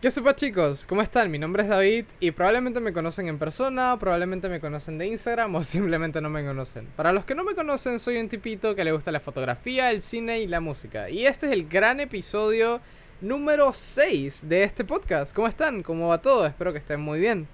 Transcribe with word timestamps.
¿Qué 0.00 0.10
supa 0.10 0.34
chicos? 0.34 0.86
¿Cómo 0.86 1.02
están? 1.02 1.30
Mi 1.30 1.38
nombre 1.38 1.62
es 1.62 1.68
David 1.68 2.06
y 2.20 2.30
probablemente 2.30 2.80
me 2.80 2.94
conocen 2.94 3.28
en 3.28 3.38
persona, 3.38 3.98
probablemente 4.00 4.48
me 4.48 4.58
conocen 4.58 4.96
de 4.96 5.06
Instagram 5.06 5.54
o 5.56 5.62
simplemente 5.62 6.22
no 6.22 6.30
me 6.30 6.42
conocen. 6.42 6.86
Para 6.96 7.12
los 7.12 7.26
que 7.26 7.34
no 7.34 7.44
me 7.44 7.54
conocen, 7.54 7.98
soy 7.98 8.16
un 8.16 8.30
tipito 8.30 8.74
que 8.74 8.82
le 8.82 8.92
gusta 8.92 9.12
la 9.12 9.20
fotografía, 9.20 9.90
el 9.90 10.00
cine 10.00 10.40
y 10.40 10.46
la 10.46 10.60
música. 10.60 11.10
Y 11.10 11.26
este 11.26 11.48
es 11.48 11.52
el 11.52 11.68
gran 11.68 12.00
episodio 12.00 12.80
número 13.20 13.74
6 13.74 14.48
de 14.48 14.62
este 14.62 14.86
podcast. 14.86 15.34
¿Cómo 15.34 15.48
están? 15.48 15.82
¿Cómo 15.82 16.08
va 16.08 16.22
todo? 16.22 16.46
Espero 16.46 16.72
que 16.72 16.78
estén 16.78 17.02
muy 17.02 17.20
bien. 17.20 17.46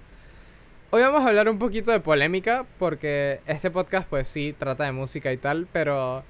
Hoy 0.91 1.01
vamos 1.01 1.23
a 1.23 1.27
hablar 1.27 1.49
un 1.49 1.59
poquito 1.59 1.91
de 1.91 1.99
polémica 1.99 2.65
porque 2.79 3.41
este 3.45 3.71
podcast 3.71 4.07
pues 4.07 4.25
sí 4.25 4.55
trata 4.57 4.85
de 4.85 4.93
música 4.93 5.33
y 5.33 5.37
tal, 5.37 5.67
pero 5.73 6.23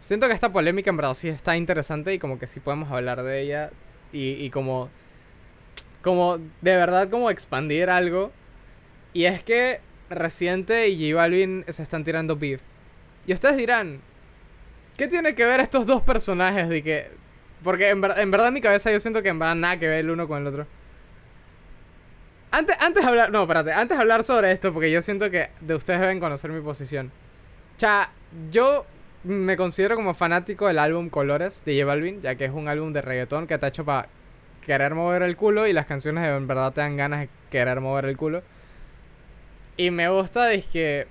siento 0.00 0.26
que 0.26 0.32
esta 0.32 0.52
polémica 0.52 0.90
en 0.90 0.96
verdad 0.96 1.14
sí 1.14 1.28
está 1.28 1.56
interesante 1.56 2.12
y 2.12 2.18
como 2.18 2.40
que 2.40 2.48
sí 2.48 2.58
podemos 2.58 2.90
hablar 2.90 3.22
de 3.22 3.40
ella 3.40 3.70
y, 4.12 4.30
y 4.32 4.50
como 4.50 4.90
como 6.02 6.38
de 6.38 6.76
verdad 6.76 7.10
como 7.10 7.30
expandir 7.30 7.90
algo. 7.90 8.32
Y 9.12 9.24
es 9.24 9.42
que 9.42 9.80
Reciente 10.10 10.88
y 10.88 11.10
J 11.10 11.20
Balvin 11.20 11.64
se 11.68 11.82
están 11.82 12.04
tirando 12.04 12.36
beef. 12.36 12.60
Y 13.26 13.34
ustedes 13.34 13.56
dirán, 13.56 14.00
¿qué 14.96 15.08
tiene 15.08 15.34
que 15.34 15.44
ver 15.44 15.60
estos 15.60 15.86
dos 15.86 16.02
personajes 16.02 16.68
de 16.68 16.82
que 16.82 17.10
porque 17.62 17.90
en, 17.90 18.04
en 18.04 18.30
verdad 18.30 18.48
en 18.48 18.54
mi 18.54 18.60
cabeza 18.60 18.90
yo 18.90 19.00
siento 19.00 19.22
que 19.22 19.28
en 19.28 19.38
verdad 19.38 19.54
nada 19.54 19.78
que 19.78 19.88
ver 19.88 20.00
el 20.00 20.10
uno 20.10 20.28
con 20.28 20.40
el 20.40 20.46
otro. 20.46 20.66
Antes, 22.50 22.76
antes 22.80 23.02
de 23.02 23.08
hablar, 23.08 23.30
no, 23.30 23.42
espérate, 23.42 23.72
antes 23.72 23.96
de 23.96 24.02
hablar 24.02 24.24
sobre 24.24 24.52
esto, 24.52 24.72
porque 24.72 24.90
yo 24.90 25.02
siento 25.02 25.30
que 25.30 25.50
de 25.60 25.74
ustedes 25.74 26.00
deben 26.00 26.18
conocer 26.18 26.50
mi 26.50 26.62
posición. 26.62 27.12
Cha, 27.76 28.10
yo 28.50 28.86
me 29.24 29.56
considero 29.56 29.96
como 29.96 30.14
fanático 30.14 30.66
del 30.66 30.78
álbum 30.78 31.10
Colores 31.10 31.64
de 31.64 31.74
J 31.74 31.84
Balvin, 31.84 32.22
ya 32.22 32.36
que 32.36 32.46
es 32.46 32.52
un 32.52 32.68
álbum 32.68 32.92
de 32.92 33.02
reggaetón 33.02 33.46
que 33.46 33.54
está 33.54 33.68
hecho 33.68 33.84
para 33.84 34.08
querer 34.64 34.94
mover 34.94 35.22
el 35.22 35.36
culo 35.36 35.66
y 35.66 35.72
las 35.72 35.86
canciones 35.86 36.24
en 36.26 36.46
verdad 36.46 36.72
te 36.72 36.80
dan 36.80 36.96
ganas 36.96 37.20
de 37.20 37.28
querer 37.50 37.80
mover 37.80 38.06
el 38.06 38.16
culo. 38.16 38.42
Y 39.76 39.90
me 39.90 40.08
gusta 40.08 40.52
es 40.52 40.66
que 40.66 41.06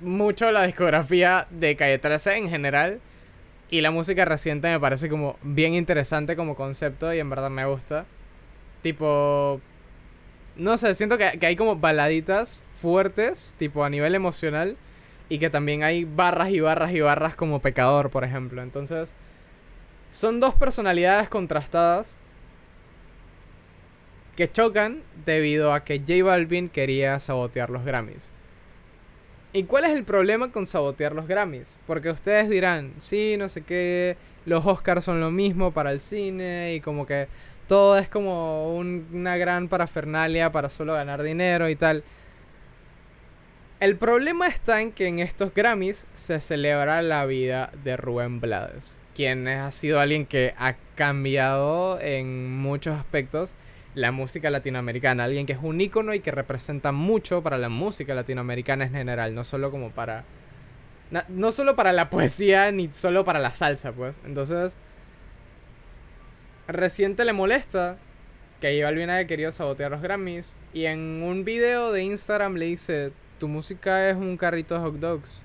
mucho 0.00 0.50
la 0.50 0.66
discografía 0.66 1.46
de 1.50 1.76
Calle 1.76 1.98
13 1.98 2.36
en 2.36 2.50
general 2.50 3.00
y 3.70 3.80
la 3.80 3.90
música 3.90 4.24
reciente 4.24 4.68
me 4.68 4.80
parece 4.80 5.08
como 5.08 5.38
bien 5.42 5.74
interesante 5.74 6.36
como 6.36 6.54
concepto 6.54 7.12
y 7.14 7.18
en 7.18 7.30
verdad 7.30 7.50
me 7.50 7.64
gusta. 7.64 8.06
Tipo, 8.82 9.60
no 10.56 10.76
sé, 10.76 10.94
siento 10.94 11.18
que, 11.18 11.38
que 11.38 11.46
hay 11.46 11.56
como 11.56 11.76
baladitas 11.76 12.60
fuertes, 12.80 13.54
tipo 13.58 13.84
a 13.84 13.90
nivel 13.90 14.14
emocional 14.14 14.76
y 15.28 15.38
que 15.38 15.50
también 15.50 15.82
hay 15.82 16.04
barras 16.04 16.50
y 16.50 16.60
barras 16.60 16.92
y 16.92 17.00
barras 17.00 17.34
como 17.34 17.60
pecador, 17.60 18.10
por 18.10 18.24
ejemplo. 18.24 18.62
Entonces, 18.62 19.12
son 20.10 20.40
dos 20.40 20.54
personalidades 20.54 21.28
contrastadas 21.28 22.12
que 24.36 24.52
chocan 24.52 25.02
debido 25.24 25.72
a 25.72 25.82
que 25.82 25.98
J 25.98 26.22
Balvin 26.22 26.68
quería 26.68 27.18
sabotear 27.18 27.70
los 27.70 27.84
Grammys. 27.84 28.22
¿Y 29.52 29.64
cuál 29.64 29.86
es 29.86 29.92
el 29.92 30.04
problema 30.04 30.52
con 30.52 30.66
sabotear 30.66 31.14
los 31.14 31.26
Grammys? 31.26 31.74
Porque 31.86 32.10
ustedes 32.10 32.50
dirán, 32.50 32.92
sí, 32.98 33.36
no 33.38 33.48
sé 33.48 33.62
qué, 33.62 34.18
los 34.44 34.66
Oscars 34.66 35.04
son 35.04 35.20
lo 35.20 35.30
mismo 35.30 35.72
para 35.72 35.90
el 35.90 36.00
cine 36.00 36.74
y 36.74 36.80
como 36.80 37.06
que 37.06 37.28
todo 37.66 37.96
es 37.96 38.08
como 38.10 38.76
una 38.76 39.38
gran 39.38 39.68
parafernalia 39.68 40.52
para 40.52 40.68
solo 40.68 40.92
ganar 40.92 41.22
dinero 41.22 41.70
y 41.70 41.76
tal. 41.76 42.04
El 43.80 43.96
problema 43.96 44.46
está 44.46 44.82
en 44.82 44.92
que 44.92 45.06
en 45.06 45.18
estos 45.18 45.54
Grammys 45.54 46.06
se 46.14 46.40
celebra 46.40 47.00
la 47.00 47.24
vida 47.24 47.70
de 47.82 47.96
Rubén 47.96 48.40
Blades, 48.40 48.94
quien 49.14 49.48
ha 49.48 49.70
sido 49.70 50.00
alguien 50.00 50.26
que 50.26 50.54
ha 50.58 50.74
cambiado 50.94 51.98
en 52.00 52.50
muchos 52.58 52.98
aspectos 52.98 53.54
la 53.96 54.12
música 54.12 54.50
latinoamericana, 54.50 55.24
alguien 55.24 55.46
que 55.46 55.54
es 55.54 55.58
un 55.62 55.80
ícono 55.80 56.12
y 56.12 56.20
que 56.20 56.30
representa 56.30 56.92
mucho 56.92 57.42
para 57.42 57.56
la 57.56 57.70
música 57.70 58.14
latinoamericana 58.14 58.84
en 58.84 58.92
general, 58.92 59.34
no 59.34 59.42
solo 59.42 59.70
como 59.70 59.90
para 59.90 60.24
no, 61.28 61.50
solo 61.50 61.76
para 61.76 61.92
la 61.92 62.10
poesía 62.10 62.70
ni 62.72 62.90
solo 62.92 63.24
para 63.24 63.38
la 63.38 63.52
salsa, 63.52 63.92
pues. 63.92 64.14
Entonces 64.26 64.76
reciente 66.68 67.24
le 67.24 67.32
molesta 67.32 67.96
que 68.60 68.74
J 68.74 68.84
Balvin 68.84 69.08
haya 69.08 69.26
querido 69.26 69.50
sabotear 69.50 69.90
los 69.90 70.02
Grammys 70.02 70.52
y 70.74 70.84
en 70.84 71.22
un 71.22 71.46
video 71.46 71.90
de 71.90 72.02
Instagram 72.02 72.56
le 72.56 72.66
dice, 72.66 73.12
"Tu 73.38 73.48
música 73.48 74.10
es 74.10 74.16
un 74.16 74.36
carrito 74.36 74.74
de 74.74 74.80
hot 74.80 74.96
dogs." 74.96 75.40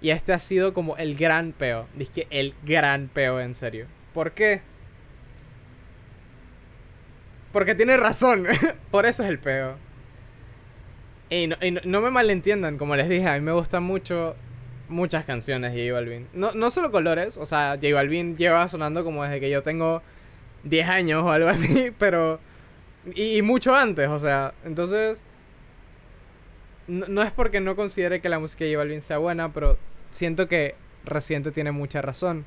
Y 0.00 0.08
este 0.08 0.32
ha 0.32 0.38
sido 0.38 0.72
como 0.72 0.96
el 0.96 1.16
gran 1.16 1.52
peo. 1.52 1.86
Dice 1.94 2.12
que 2.12 2.26
el 2.30 2.54
gran 2.64 3.08
peo, 3.08 3.40
en 3.40 3.54
serio. 3.54 3.86
¿Por 4.14 4.32
qué? 4.32 4.62
Porque 7.52 7.74
tiene 7.74 7.96
razón. 7.96 8.46
Por 8.90 9.06
eso 9.06 9.22
es 9.22 9.28
el 9.28 9.38
peo. 9.38 9.76
Y, 11.30 11.46
no, 11.46 12.00
me 12.02 12.10
malentiendan, 12.10 12.76
como 12.76 12.94
les 12.94 13.08
dije, 13.08 13.26
a 13.26 13.34
mí 13.34 13.40
me 13.40 13.52
gustan 13.52 13.82
mucho 13.82 14.36
muchas 14.88 15.24
canciones 15.24 15.72
de 15.72 15.88
J 15.88 15.94
Balvin. 15.94 16.28
No, 16.34 16.52
no 16.52 16.70
solo 16.70 16.90
colores, 16.90 17.38
o 17.38 17.46
sea, 17.46 17.78
J 17.80 17.94
Balvin 17.94 18.36
lleva 18.36 18.68
sonando 18.68 19.02
como 19.02 19.24
desde 19.24 19.40
que 19.40 19.48
yo 19.48 19.62
tengo 19.62 20.02
10 20.64 20.88
años 20.88 21.22
o 21.22 21.30
algo 21.30 21.48
así, 21.48 21.90
pero... 21.98 22.38
Y, 23.14 23.40
mucho 23.40 23.74
antes, 23.74 24.08
o 24.08 24.18
sea, 24.18 24.52
entonces... 24.64 25.22
No, 26.86 27.06
no, 27.08 27.22
es 27.22 27.32
porque 27.32 27.60
no 27.60 27.76
considere 27.76 28.20
que 28.20 28.28
la 28.28 28.38
música 28.38 28.64
de 28.64 28.72
J 28.72 28.78
Balvin 28.78 29.00
sea 29.00 29.16
buena, 29.16 29.54
pero 29.54 29.78
siento 30.10 30.48
que 30.48 30.74
Reciente 31.06 31.50
tiene 31.50 31.72
mucha 31.72 32.02
razón. 32.02 32.44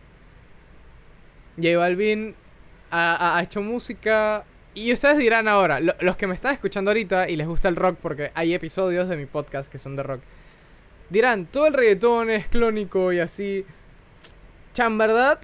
J 1.58 1.76
Balvin 1.76 2.36
ha 2.92 3.42
hecho 3.44 3.64
música 3.64 4.46
y 4.76 4.92
ustedes 4.92 5.18
dirán 5.18 5.48
ahora, 5.48 5.80
los 5.80 6.18
que 6.18 6.28
me 6.28 6.36
están 6.36 6.54
escuchando 6.54 6.92
ahorita 6.92 7.30
y 7.30 7.38
les 7.38 7.48
gusta 7.48 7.70
el 7.70 7.78
rock, 7.78 7.98
porque 8.02 8.32
hay 8.36 8.54
episodios 8.54 9.08
de 9.08 9.16
mi 9.16 9.26
podcast 9.26 9.72
que 9.72 9.80
son 9.80 9.96
de 9.96 10.04
rock, 10.04 10.22
dirán, 11.10 11.46
todo 11.46 11.68
el 11.68 11.74
reggaetón 11.74 12.30
es 12.30 12.48
clónico 12.48 13.14
y 13.14 13.20
así. 13.20 13.66
Chan, 14.74 14.98
verdad, 14.98 15.40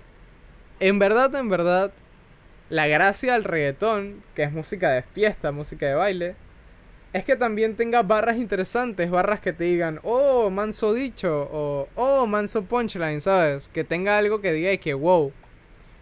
en 0.81 0.99
verdad, 0.99 1.33
en 1.35 1.47
verdad, 1.47 1.93
la 2.69 2.87
gracia 2.87 3.33
del 3.33 3.45
reggaetón, 3.45 4.21
que 4.35 4.43
es 4.43 4.51
música 4.51 4.91
de 4.91 5.01
fiesta, 5.01 5.53
música 5.53 5.87
de 5.87 5.95
baile, 5.95 6.35
es 7.13 7.23
que 7.23 7.37
también 7.37 7.75
tenga 7.75 8.03
barras 8.03 8.37
interesantes, 8.37 9.09
barras 9.09 9.39
que 9.39 9.53
te 9.53 9.63
digan, 9.63 9.99
oh, 10.03 10.49
manso 10.49 10.93
dicho, 10.93 11.49
o 11.51 11.87
oh, 11.95 12.25
manso 12.25 12.63
punchline, 12.63 13.21
¿sabes? 13.21 13.69
Que 13.73 13.83
tenga 13.85 14.17
algo 14.17 14.41
que 14.41 14.51
diga 14.51 14.73
y 14.73 14.77
que, 14.77 14.93
wow, 14.93 15.31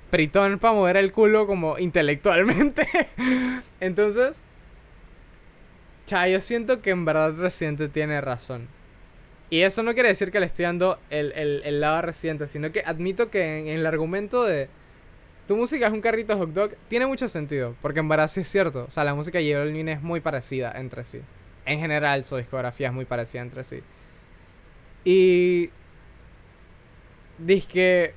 Pritón 0.09 0.59
para 0.59 0.73
mover 0.73 0.97
el 0.97 1.11
culo 1.11 1.47
como 1.47 1.77
intelectualmente. 1.77 2.87
Entonces, 3.79 4.37
cha, 6.05 6.27
yo 6.27 6.41
siento 6.41 6.81
que 6.81 6.89
en 6.89 7.05
verdad 7.05 7.33
Residente 7.33 7.87
tiene 7.89 8.19
razón. 8.21 8.67
Y 9.49 9.61
eso 9.61 9.81
no 9.83 9.93
quiere 9.93 10.09
decir 10.09 10.31
que 10.31 10.39
le 10.39 10.45
estoy 10.45 10.65
dando 10.65 10.99
el, 11.09 11.31
el, 11.33 11.81
lado 11.81 12.01
Residente, 12.03 12.47
sino 12.47 12.71
que 12.71 12.83
admito 12.85 13.29
que 13.31 13.59
en, 13.59 13.67
el 13.67 13.85
argumento 13.85 14.43
de 14.43 14.69
tu 15.47 15.55
música 15.55 15.87
es 15.87 15.93
un 15.93 16.01
carrito 16.01 16.37
hot 16.37 16.49
dog 16.53 16.75
tiene 16.87 17.07
mucho 17.07 17.27
sentido, 17.27 17.75
porque 17.81 17.99
en 17.99 18.07
verdad 18.07 18.27
sí 18.27 18.41
es 18.41 18.47
cierto. 18.47 18.85
O 18.87 18.91
sea, 18.91 19.03
la 19.03 19.15
música 19.15 19.39
de 19.39 19.53
J 19.53 19.91
es 19.91 20.01
muy 20.01 20.19
parecida 20.19 20.71
entre 20.75 21.03
sí. 21.03 21.21
En 21.65 21.79
general, 21.79 22.25
su 22.25 22.37
discografía 22.37 22.87
es 22.87 22.93
muy 22.93 23.05
parecida 23.05 23.41
entre 23.41 23.63
sí. 23.63 23.81
Y. 25.03 25.69
Dice 27.39 27.67
que 27.67 28.13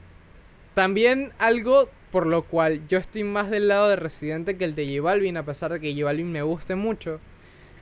también 0.75 1.33
algo 1.39 1.89
por 2.13 2.27
lo 2.27 2.43
cual 2.43 2.87
yo 2.89 2.99
estoy 2.99 3.25
más 3.25 3.51
del 3.51 3.69
lado 3.69 3.89
de 3.89 3.97
Residente 3.97 4.59
que 4.59 4.67
el 4.67 4.75
de 4.75 4.87
J 4.87 5.03
Balvin, 5.03 5.39
a 5.39 5.45
pesar 5.45 5.73
de 5.73 5.81
que 5.81 5.93
J 5.93 6.05
Balvin 6.05 6.31
me 6.31 6.43
guste 6.43 6.75
mucho, 6.75 7.21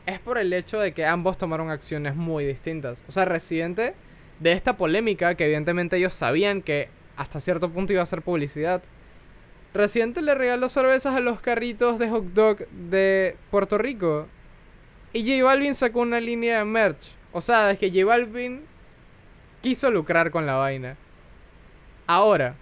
es 0.07 0.21
por 0.21 0.39
el 0.39 0.53
hecho 0.53 0.79
de 0.79 0.93
que 0.93 1.05
ambos 1.05 1.37
tomaron 1.37 1.69
acciones 1.69 2.15
muy 2.15 2.45
distintas. 2.45 3.03
O 3.09 3.13
sea, 3.13 3.25
Residente, 3.25 3.95
de 4.39 4.53
esta 4.53 4.77
polémica, 4.77 5.35
que 5.35 5.45
evidentemente 5.47 5.97
ellos 5.97 6.15
sabían 6.15 6.63
que 6.63 6.89
hasta 7.17 7.41
cierto 7.41 7.71
punto 7.71 7.93
iba 7.93 8.03
a 8.03 8.07
ser 8.07 8.23
publicidad, 8.23 8.83
Residente 9.75 10.23
le 10.23 10.35
regaló 10.35 10.69
cervezas 10.69 11.15
a 11.15 11.21
los 11.21 11.41
carritos 11.41 11.99
de 11.99 12.09
hot 12.11 12.25
dog 12.33 12.69
de 12.69 13.37
Puerto 13.51 13.79
Rico. 13.79 14.27
Y 15.13 15.23
J 15.29 15.45
Balvin 15.45 15.75
sacó 15.75 16.01
una 16.01 16.21
línea 16.21 16.59
de 16.59 16.65
merch. 16.65 17.15
O 17.33 17.41
sea, 17.41 17.71
es 17.71 17.79
que 17.79 17.91
J 17.91 18.05
Balvin 18.05 18.63
quiso 19.61 19.91
lucrar 19.91 20.31
con 20.31 20.47
la 20.47 20.55
vaina. 20.55 20.97
Ahora, 22.07 22.57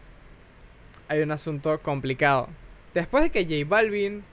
hay 1.08 1.22
un 1.22 1.30
asunto 1.30 1.80
complicado. 1.80 2.48
Después 2.94 3.24
de 3.24 3.30
que 3.30 3.44
J 3.44 3.68
Balvin 3.68 4.24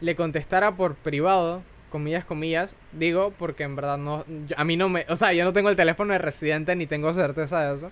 le 0.00 0.16
contestara 0.16 0.76
por 0.76 0.94
privado, 0.94 1.62
comillas, 1.90 2.24
comillas, 2.24 2.74
digo 2.92 3.32
porque 3.38 3.62
en 3.64 3.76
verdad 3.76 3.98
no, 3.98 4.24
a 4.56 4.64
mí 4.64 4.76
no 4.76 4.88
me, 4.88 5.04
o 5.08 5.16
sea, 5.16 5.32
yo 5.32 5.44
no 5.44 5.52
tengo 5.52 5.68
el 5.68 5.76
teléfono 5.76 6.12
de 6.12 6.18
Residente 6.18 6.74
ni 6.74 6.86
tengo 6.86 7.12
certeza 7.12 7.60
de 7.60 7.74
eso. 7.76 7.90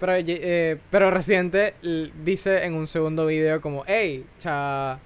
Pero, 0.00 0.12
eh, 0.16 0.78
pero 0.90 1.10
Residente 1.10 1.74
dice 2.22 2.64
en 2.64 2.74
un 2.74 2.86
segundo 2.86 3.26
video 3.26 3.60
como, 3.60 3.84
hey, 3.86 4.26
cha, 4.38 4.98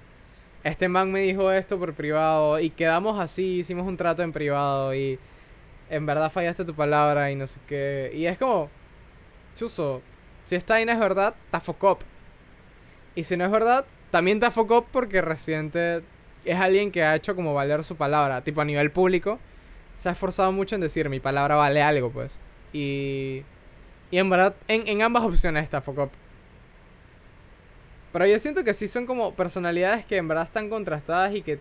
este 0.63 0.89
man 0.89 1.11
me 1.11 1.21
dijo 1.21 1.51
esto 1.51 1.79
por 1.79 1.93
privado 1.93 2.59
y 2.59 2.69
quedamos 2.69 3.19
así, 3.19 3.59
hicimos 3.59 3.87
un 3.87 3.97
trato 3.97 4.21
en 4.21 4.33
privado 4.33 4.93
y 4.93 5.17
en 5.89 6.05
verdad 6.05 6.31
fallaste 6.31 6.65
tu 6.65 6.73
palabra 6.73 7.31
y 7.31 7.35
no 7.35 7.47
sé 7.47 7.59
qué. 7.67 8.11
Y 8.13 8.25
es 8.25 8.37
como, 8.37 8.69
chuso, 9.55 10.01
si 10.45 10.55
esta 10.55 10.75
vaina 10.75 10.93
es 10.93 10.99
verdad, 10.99 11.35
está 11.45 11.61
Y 13.15 13.23
si 13.23 13.37
no 13.37 13.45
es 13.45 13.51
verdad, 13.51 13.85
también 14.11 14.39
da 14.39 14.51
foco 14.51 14.85
porque 14.91 15.21
Residente 15.21 16.03
es 16.45 16.59
alguien 16.59 16.91
que 16.91 17.03
ha 17.03 17.15
hecho 17.15 17.35
como 17.35 17.53
valer 17.53 17.83
su 17.83 17.95
palabra, 17.95 18.41
tipo 18.43 18.61
a 18.61 18.65
nivel 18.65 18.91
público. 18.91 19.39
Se 19.97 20.09
ha 20.09 20.13
esforzado 20.13 20.51
mucho 20.51 20.75
en 20.75 20.81
decir 20.81 21.09
mi 21.09 21.19
palabra 21.19 21.55
vale 21.55 21.81
algo, 21.81 22.11
pues. 22.11 22.37
Y. 22.73 23.43
Y 24.11 24.17
en 24.17 24.29
verdad, 24.29 24.55
en, 24.67 24.87
en 24.87 25.01
ambas 25.01 25.23
opciones 25.23 25.63
está 25.63 25.81
Focop. 25.81 26.11
Pero 28.11 28.25
yo 28.25 28.39
siento 28.39 28.63
que 28.63 28.73
sí 28.73 28.87
son 28.87 29.05
como 29.05 29.33
personalidades 29.35 30.05
que 30.05 30.17
en 30.17 30.27
verdad 30.27 30.45
están 30.45 30.69
contrastadas 30.69 31.33
y 31.33 31.41
que. 31.41 31.59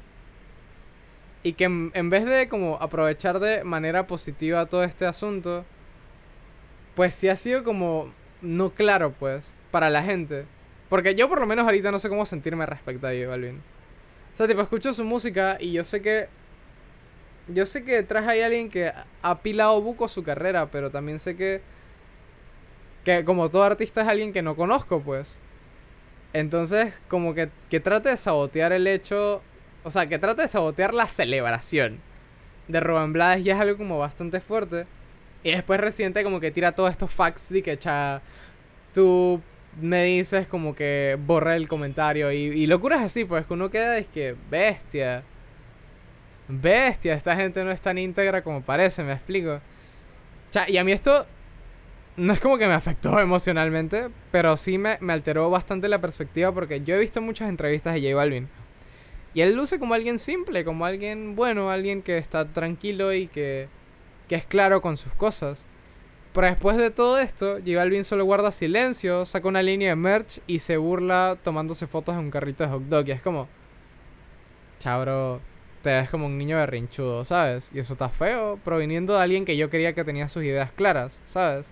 Y 1.42 1.54
que 1.54 1.64
en, 1.64 1.90
en 1.94 2.10
vez 2.10 2.24
de 2.24 2.48
como 2.48 2.76
aprovechar 2.80 3.40
de 3.40 3.64
manera 3.64 4.06
positiva 4.06 4.66
todo 4.66 4.82
este 4.84 5.06
asunto. 5.06 5.64
Pues 6.94 7.14
sí 7.14 7.28
ha 7.28 7.36
sido 7.36 7.64
como. 7.64 8.12
No 8.42 8.70
claro, 8.70 9.12
pues. 9.12 9.50
Para 9.70 9.90
la 9.90 10.02
gente. 10.02 10.46
Porque 10.88 11.14
yo 11.14 11.28
por 11.28 11.40
lo 11.40 11.46
menos 11.46 11.64
ahorita 11.64 11.92
no 11.92 11.98
sé 11.98 12.08
cómo 12.08 12.26
sentirme 12.26 12.66
respecto 12.66 13.06
a 13.06 13.10
J 13.10 13.28
Balvin. 13.28 13.60
O 14.34 14.36
sea, 14.36 14.48
tipo, 14.48 14.60
escucho 14.62 14.92
su 14.94 15.04
música 15.04 15.56
y 15.60 15.72
yo 15.72 15.84
sé 15.84 16.02
que. 16.02 16.28
Yo 17.48 17.66
sé 17.66 17.84
que 17.84 17.96
detrás 17.96 18.26
hay 18.26 18.40
alguien 18.42 18.70
que 18.70 18.92
ha 19.22 19.42
pilado 19.42 19.80
buco 19.80 20.08
su 20.08 20.22
carrera, 20.22 20.70
pero 20.70 20.90
también 20.90 21.18
sé 21.18 21.36
que. 21.36 21.60
Que 23.04 23.24
como 23.24 23.50
todo 23.50 23.62
artista 23.64 24.02
es 24.02 24.08
alguien 24.08 24.32
que 24.32 24.42
no 24.42 24.56
conozco, 24.56 25.00
pues. 25.00 25.28
Entonces, 26.32 26.98
como 27.08 27.34
que, 27.34 27.50
que 27.70 27.80
trate 27.80 28.10
de 28.10 28.16
sabotear 28.16 28.72
el 28.72 28.86
hecho. 28.86 29.42
O 29.84 29.90
sea, 29.90 30.08
que 30.08 30.18
trate 30.18 30.42
de 30.42 30.48
sabotear 30.48 30.94
la 30.94 31.06
celebración 31.06 32.00
de 32.70 32.80
Rubén 32.80 33.12
Blades 33.12 33.44
ya 33.44 33.54
es 33.54 33.60
algo 33.60 33.76
como 33.76 33.98
bastante 33.98 34.40
fuerte. 34.40 34.86
Y 35.42 35.52
después 35.52 35.80
reciente 35.80 36.22
como 36.22 36.40
que 36.40 36.50
tira 36.50 36.72
todos 36.72 36.90
estos 36.90 37.10
facts 37.10 37.50
de 37.50 37.62
que, 37.62 37.78
cha, 37.78 38.20
tú 38.92 39.40
me 39.80 40.04
dices 40.04 40.46
como 40.48 40.74
que 40.74 41.16
borra 41.24 41.56
el 41.56 41.68
comentario 41.68 42.32
y, 42.32 42.36
y 42.38 42.66
locuras 42.66 43.00
así, 43.02 43.24
pues 43.24 43.46
que 43.46 43.54
uno 43.54 43.70
queda 43.70 43.98
es 43.98 44.06
que 44.08 44.36
bestia. 44.50 45.22
Bestia, 46.48 47.14
esta 47.14 47.36
gente 47.36 47.64
no 47.64 47.70
es 47.70 47.80
tan 47.80 47.96
íntegra 47.96 48.42
como 48.42 48.62
parece, 48.62 49.02
me 49.02 49.12
explico. 49.12 49.60
Cha, 50.50 50.68
y 50.68 50.78
a 50.78 50.84
mí 50.84 50.92
esto 50.92 51.26
no 52.16 52.32
es 52.32 52.40
como 52.40 52.58
que 52.58 52.66
me 52.66 52.74
afectó 52.74 53.18
emocionalmente, 53.20 54.10
pero 54.30 54.56
sí 54.56 54.76
me, 54.78 54.98
me, 55.00 55.12
alteró 55.12 55.48
bastante 55.48 55.88
la 55.88 56.00
perspectiva 56.00 56.52
porque 56.52 56.82
yo 56.82 56.96
he 56.96 56.98
visto 56.98 57.22
muchas 57.22 57.48
entrevistas 57.48 57.94
de 57.94 58.02
J 58.02 58.14
Balvin. 58.14 58.48
Y 59.32 59.42
él 59.42 59.54
luce 59.54 59.78
como 59.78 59.94
alguien 59.94 60.18
simple, 60.18 60.64
como 60.64 60.84
alguien 60.84 61.36
bueno, 61.36 61.70
alguien 61.70 62.02
que 62.02 62.18
está 62.18 62.46
tranquilo 62.46 63.14
y 63.14 63.28
que, 63.28 63.68
que 64.30 64.36
es 64.36 64.46
claro 64.46 64.80
con 64.80 64.96
sus 64.96 65.12
cosas. 65.14 65.64
Pero 66.32 66.46
después 66.46 66.76
de 66.76 66.92
todo 66.92 67.18
esto, 67.18 67.56
J 67.56 67.76
Balvin 67.76 68.04
solo 68.04 68.24
guarda 68.24 68.52
silencio, 68.52 69.26
saca 69.26 69.48
una 69.48 69.60
línea 69.60 69.88
de 69.88 69.96
merch 69.96 70.40
y 70.46 70.60
se 70.60 70.76
burla 70.76 71.36
tomándose 71.42 71.88
fotos 71.88 72.14
en 72.14 72.20
un 72.20 72.30
carrito 72.30 72.62
de 72.62 72.70
hot 72.70 72.82
dog. 72.84 73.08
Y 73.08 73.10
es 73.10 73.22
como, 73.22 73.48
chabro, 74.78 75.40
te 75.82 75.90
ves 75.90 76.10
como 76.10 76.26
un 76.26 76.38
niño 76.38 76.58
berrinchudo, 76.58 77.24
¿sabes? 77.24 77.72
Y 77.74 77.80
eso 77.80 77.94
está 77.94 78.08
feo, 78.08 78.56
proviniendo 78.62 79.16
de 79.16 79.22
alguien 79.24 79.44
que 79.44 79.56
yo 79.56 79.68
quería 79.68 79.94
que 79.94 80.04
tenía 80.04 80.28
sus 80.28 80.44
ideas 80.44 80.70
claras, 80.70 81.18
¿sabes? 81.26 81.66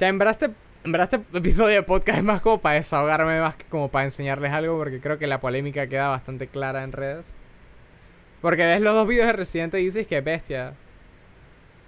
Ya, 0.00 0.08
en 0.08 0.18
verdad, 0.18 0.32
este, 0.42 0.56
en 0.82 0.90
verdad 0.90 1.14
este 1.14 1.38
episodio 1.38 1.76
de 1.76 1.82
podcast 1.84 2.18
es 2.18 2.24
más 2.24 2.42
como 2.42 2.60
para 2.60 2.74
desahogarme, 2.74 3.40
más 3.40 3.54
que 3.54 3.66
como 3.66 3.88
para 3.88 4.06
enseñarles 4.06 4.50
algo, 4.50 4.76
porque 4.78 5.00
creo 5.00 5.16
que 5.16 5.28
la 5.28 5.40
polémica 5.40 5.86
queda 5.86 6.08
bastante 6.08 6.48
clara 6.48 6.82
en 6.82 6.90
redes. 6.90 7.32
Porque 8.42 8.66
ves 8.66 8.80
los 8.80 8.92
dos 8.92 9.06
videos 9.06 9.28
de 9.28 9.32
Residente 9.34 9.80
y 9.80 9.84
dices 9.84 10.06
que 10.06 10.20
bestia. 10.20 10.74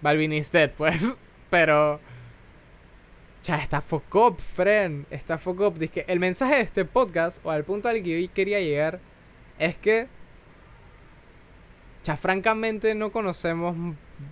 Balvin 0.00 0.32
is 0.32 0.50
dead, 0.50 0.70
pues. 0.70 1.18
Pero. 1.50 2.00
Ya, 3.42 3.56
está 3.56 3.82
Focop, 3.82 4.38
friend. 4.38 5.04
Está 5.10 5.36
Focop. 5.36 5.76
Dice 5.76 6.04
el 6.08 6.20
mensaje 6.20 6.54
de 6.54 6.60
este 6.62 6.84
podcast, 6.84 7.44
o 7.44 7.50
al 7.50 7.64
punto 7.64 7.88
al 7.88 8.02
que 8.02 8.14
hoy 8.14 8.28
quería 8.28 8.60
llegar, 8.60 9.00
es 9.58 9.76
que. 9.76 10.06
Ya, 12.04 12.16
francamente 12.16 12.94
no 12.94 13.10
conocemos 13.10 13.76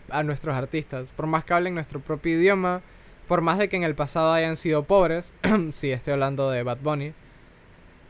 a 0.08 0.22
nuestros 0.22 0.54
artistas. 0.54 1.10
Por 1.10 1.26
más 1.26 1.44
que 1.44 1.54
hablen 1.54 1.74
nuestro 1.74 1.98
propio 2.00 2.38
idioma, 2.38 2.82
por 3.26 3.40
más 3.40 3.58
de 3.58 3.68
que 3.68 3.76
en 3.76 3.82
el 3.82 3.96
pasado 3.96 4.32
hayan 4.32 4.56
sido 4.56 4.84
pobres, 4.84 5.32
sí, 5.72 5.90
estoy 5.90 6.12
hablando 6.12 6.50
de 6.50 6.62
Bad 6.62 6.78
Bunny, 6.82 7.14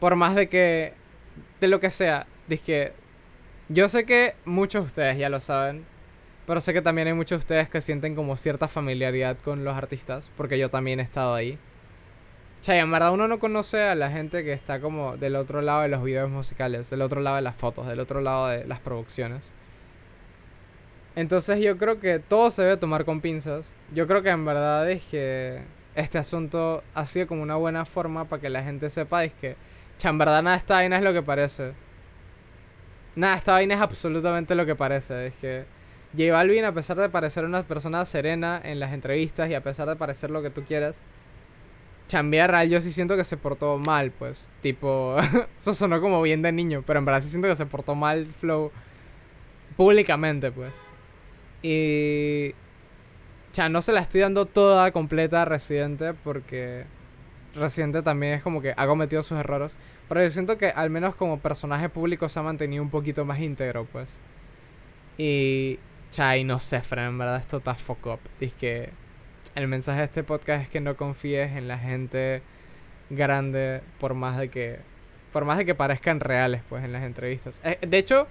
por 0.00 0.16
más 0.16 0.34
de 0.34 0.48
que, 0.48 0.92
de 1.60 1.68
lo 1.68 1.80
que 1.80 1.90
sea, 1.90 2.26
que 2.66 2.92
yo 3.72 3.88
sé 3.88 4.04
que 4.04 4.34
muchos 4.44 4.82
de 4.82 4.86
ustedes 4.86 5.18
ya 5.18 5.28
lo 5.28 5.40
saben, 5.40 5.84
pero 6.46 6.60
sé 6.60 6.72
que 6.72 6.82
también 6.82 7.08
hay 7.08 7.14
muchos 7.14 7.38
de 7.38 7.42
ustedes 7.44 7.68
que 7.68 7.80
sienten 7.80 8.14
como 8.14 8.36
cierta 8.36 8.68
familiaridad 8.68 9.38
con 9.38 9.64
los 9.64 9.74
artistas, 9.76 10.28
porque 10.36 10.58
yo 10.58 10.68
también 10.68 11.00
he 11.00 11.02
estado 11.02 11.34
ahí. 11.34 11.58
Chay, 12.60 12.78
en 12.78 12.90
verdad 12.90 13.12
uno 13.12 13.26
no 13.28 13.38
conoce 13.38 13.82
a 13.82 13.94
la 13.94 14.10
gente 14.10 14.44
que 14.44 14.52
está 14.52 14.80
como 14.80 15.16
del 15.16 15.36
otro 15.36 15.62
lado 15.62 15.82
de 15.82 15.88
los 15.88 16.04
videos 16.04 16.30
musicales, 16.30 16.90
del 16.90 17.02
otro 17.02 17.20
lado 17.20 17.36
de 17.36 17.42
las 17.42 17.56
fotos, 17.56 17.88
del 17.88 17.98
otro 17.98 18.20
lado 18.20 18.48
de 18.48 18.66
las 18.66 18.78
producciones. 18.80 19.48
Entonces 21.16 21.58
yo 21.60 21.76
creo 21.78 21.98
que 21.98 22.18
todo 22.18 22.50
se 22.50 22.62
debe 22.62 22.76
tomar 22.76 23.04
con 23.04 23.20
pinzas. 23.20 23.66
Yo 23.94 24.06
creo 24.06 24.22
que 24.22 24.30
en 24.30 24.44
verdad 24.44 24.90
es 24.90 25.02
que 25.04 25.62
este 25.94 26.18
asunto 26.18 26.82
ha 26.94 27.06
sido 27.06 27.26
como 27.26 27.42
una 27.42 27.56
buena 27.56 27.84
forma 27.84 28.26
para 28.26 28.40
que 28.40 28.48
la 28.50 28.62
gente 28.62 28.90
sepa 28.90 29.24
es 29.24 29.32
que, 29.34 29.56
en 30.02 30.18
verdad 30.18 30.42
nada 30.42 30.56
esta 30.56 30.74
vaina 30.74 30.98
es 30.98 31.04
lo 31.04 31.12
que 31.12 31.22
parece. 31.22 31.72
Nada, 33.14 33.36
esta 33.36 33.52
vaina 33.52 33.74
es 33.74 33.80
absolutamente 33.80 34.54
lo 34.54 34.64
que 34.64 34.74
parece. 34.74 35.26
Es 35.26 35.34
que 35.34 35.64
J 36.16 36.32
Balvin, 36.32 36.64
a 36.64 36.72
pesar 36.72 36.96
de 36.98 37.08
parecer 37.08 37.44
una 37.44 37.62
persona 37.62 38.04
serena 38.04 38.60
en 38.62 38.80
las 38.80 38.92
entrevistas 38.92 39.50
y 39.50 39.54
a 39.54 39.62
pesar 39.62 39.88
de 39.88 39.96
parecer 39.96 40.30
lo 40.30 40.42
que 40.42 40.50
tú 40.50 40.62
quieras, 40.64 40.96
Chambea 42.08 42.46
real 42.46 42.68
yo 42.68 42.80
sí 42.80 42.92
siento 42.92 43.16
que 43.16 43.24
se 43.24 43.36
portó 43.36 43.78
mal, 43.78 44.10
pues. 44.10 44.42
Tipo, 44.60 45.16
eso 45.58 45.74
sonó 45.74 46.00
como 46.00 46.20
bien 46.22 46.42
de 46.42 46.52
niño, 46.52 46.82
pero 46.86 46.98
en 46.98 47.04
verdad 47.04 47.22
sí 47.22 47.28
siento 47.28 47.48
que 47.48 47.56
se 47.56 47.66
portó 47.66 47.94
mal 47.94 48.26
Flow 48.26 48.70
públicamente, 49.76 50.52
pues. 50.52 50.72
Y... 51.62 52.54
Ya, 53.54 53.68
no 53.68 53.82
se 53.82 53.92
la 53.92 54.00
estoy 54.00 54.22
dando 54.22 54.46
toda 54.46 54.92
completa 54.92 55.42
a 55.42 55.44
Residente 55.44 56.14
porque 56.14 56.86
Residente 57.54 58.02
también 58.02 58.34
es 58.34 58.42
como 58.42 58.62
que 58.62 58.74
ha 58.76 58.86
cometido 58.86 59.22
sus 59.22 59.38
errores. 59.38 59.76
Pero 60.08 60.22
yo 60.22 60.30
siento 60.30 60.58
que 60.58 60.68
al 60.68 60.90
menos 60.90 61.14
como 61.14 61.38
personaje 61.38 61.88
público 61.88 62.28
se 62.28 62.38
ha 62.38 62.42
mantenido 62.42 62.82
un 62.82 62.90
poquito 62.90 63.24
más 63.24 63.40
íntegro, 63.40 63.86
pues. 63.86 64.08
Y 65.18 65.78
Chay, 66.10 66.44
no 66.44 66.58
sé, 66.60 66.80
Fran, 66.82 67.08
en 67.08 67.18
verdad 67.18 67.36
esto 67.38 67.58
está 67.58 67.74
fuck 67.74 68.06
up. 68.06 68.20
Es 68.40 68.52
que 68.52 68.90
el 69.54 69.68
mensaje 69.68 70.00
de 70.00 70.04
este 70.06 70.22
podcast 70.22 70.64
es 70.64 70.68
que 70.68 70.80
no 70.80 70.96
confíes 70.96 71.52
en 71.52 71.68
la 71.68 71.78
gente 71.78 72.42
grande 73.10 73.82
por 74.00 74.14
más 74.14 74.38
de 74.38 74.48
que 74.48 74.78
por 75.32 75.44
más 75.44 75.58
de 75.58 75.64
que 75.64 75.74
parezcan 75.74 76.20
reales 76.20 76.62
pues 76.68 76.84
en 76.84 76.92
las 76.92 77.02
entrevistas. 77.04 77.60
Eh, 77.64 77.78
de 77.86 77.98
hecho, 77.98 78.26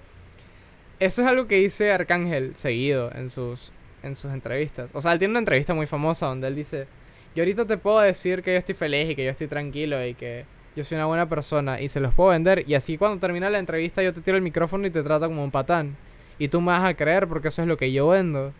eso 1.00 1.22
es 1.22 1.28
algo 1.28 1.46
que 1.46 1.56
dice 1.56 1.92
Arcángel 1.92 2.54
seguido 2.56 3.12
en 3.12 3.28
sus 3.28 3.72
en 4.02 4.16
sus 4.16 4.32
entrevistas. 4.32 4.90
O 4.94 5.02
sea, 5.02 5.12
él 5.12 5.18
tiene 5.18 5.32
una 5.32 5.38
entrevista 5.40 5.74
muy 5.74 5.86
famosa 5.86 6.26
donde 6.26 6.48
él 6.48 6.56
dice, 6.56 6.86
"Yo 7.34 7.42
ahorita 7.42 7.66
te 7.66 7.76
puedo 7.78 8.00
decir 8.00 8.42
que 8.42 8.52
yo 8.52 8.58
estoy 8.58 8.74
feliz 8.74 9.10
y 9.10 9.16
que 9.16 9.24
yo 9.24 9.30
estoy 9.30 9.46
tranquilo 9.48 10.04
y 10.04 10.14
que 10.14 10.44
yo 10.76 10.84
soy 10.84 10.96
una 10.96 11.06
buena 11.06 11.28
persona 11.28 11.80
y 11.80 11.88
se 11.88 12.00
los 12.00 12.14
puedo 12.14 12.30
vender 12.30 12.64
y 12.66 12.74
así 12.74 12.96
cuando 12.98 13.20
termina 13.20 13.50
la 13.50 13.58
entrevista 13.58 14.02
yo 14.02 14.12
te 14.12 14.20
tiro 14.20 14.36
el 14.36 14.42
micrófono 14.42 14.86
y 14.86 14.90
te 14.90 15.02
trato 15.02 15.28
como 15.28 15.44
un 15.44 15.50
patán." 15.50 15.96
Y 16.38 16.48
tú 16.48 16.60
me 16.60 16.68
vas 16.72 16.84
a 16.84 16.94
creer 16.94 17.28
porque 17.28 17.48
eso 17.48 17.62
es 17.62 17.68
lo 17.68 17.76
que 17.76 17.92
yo 17.92 18.08
vendo. 18.08 18.52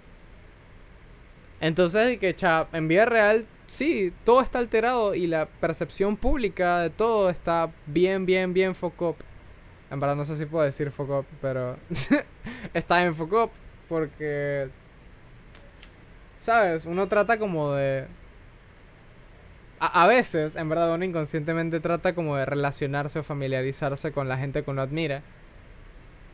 Entonces, 1.61 2.19
que 2.19 2.35
cha, 2.35 2.67
en 2.73 2.89
vida 2.89 3.05
real, 3.05 3.47
sí, 3.67 4.13
todo 4.25 4.41
está 4.41 4.59
alterado 4.59 5.15
y 5.15 5.27
la 5.27 5.47
percepción 5.47 6.17
pública 6.17 6.81
de 6.81 6.91
todo 6.91 7.31
está 7.31 7.71
bien, 7.87 8.27
bien, 8.27 8.53
bien 8.53 8.75
focop. 8.75 9.17
En 9.91 10.01
verdad 10.01 10.17
no 10.17 10.25
sé 10.25 10.37
si 10.37 10.47
puedo 10.47 10.65
decir 10.65 10.91
focop, 10.91 11.25
pero 11.41 11.77
está 12.75 13.05
en 13.05 13.15
focop 13.15 13.51
porque, 13.89 14.69
¿sabes? 16.41 16.85
Uno 16.87 17.09
trata 17.09 17.39
como 17.39 17.73
de... 17.73 18.07
A, 19.83 20.05
a, 20.05 20.07
veces, 20.07 20.55
en 20.55 20.69
verdad, 20.69 20.95
uno 20.95 21.05
inconscientemente 21.05 21.81
trata 21.81 22.15
como 22.15 22.37
de 22.37 22.47
relacionarse 22.47 23.19
o 23.19 23.25
familiarizarse 23.25 24.13
con 24.13 24.29
la 24.29 24.39
gente 24.39 24.63
que 24.63 24.71
uno 24.71 24.81
admira. 24.81 25.23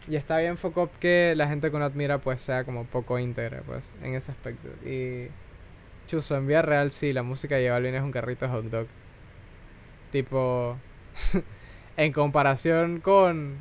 Y 0.06 0.16
está 0.16 0.36
bien 0.38 0.58
Focop 0.58 0.94
que 0.98 1.32
la 1.34 1.48
gente 1.48 1.70
que 1.70 1.76
uno 1.76 1.86
admira 1.86 2.18
pues 2.18 2.42
sea 2.42 2.64
como 2.64 2.84
poco 2.84 3.18
íntegra 3.18 3.62
pues 3.66 3.84
en 4.02 4.14
ese 4.14 4.32
aspecto. 4.32 4.68
Y 4.86 5.28
chuso, 6.06 6.36
en 6.36 6.46
vía 6.46 6.60
real 6.60 6.90
sí, 6.90 7.14
la 7.14 7.22
música 7.22 7.56
de 7.56 7.70
Balvin 7.70 7.94
es 7.94 8.02
un 8.02 8.12
carrito 8.12 8.44
de 8.46 8.52
hot 8.52 8.64
dog. 8.66 8.86
Tipo 10.12 10.76
en 11.96 12.12
comparación 12.12 13.00
con 13.00 13.56